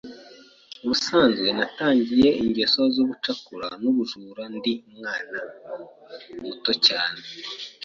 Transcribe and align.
Ubusanzwe 0.83 1.47
natangiye 1.57 2.29
ingeso 2.43 2.81
z’ubucakura 2.93 3.67
n’ubujura 3.81 4.43
ndi 4.55 4.73
umwana 4.89 5.39
muto 6.41 6.71
cyane 6.87 7.21